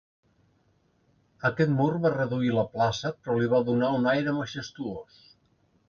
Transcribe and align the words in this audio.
Aquest 1.51 1.75
mur 1.81 1.91
va 2.07 2.13
reduir 2.15 2.51
la 2.57 2.65
plaça 2.73 3.13
però 3.21 3.39
li 3.43 3.53
va 3.55 3.63
donar 3.71 3.95
un 4.03 4.13
aire 4.17 4.39
majestuós. 4.43 5.27